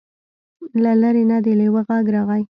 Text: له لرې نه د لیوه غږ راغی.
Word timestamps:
له 0.83 0.91
لرې 1.01 1.23
نه 1.29 1.37
د 1.45 1.47
لیوه 1.59 1.81
غږ 1.87 2.05
راغی. 2.15 2.43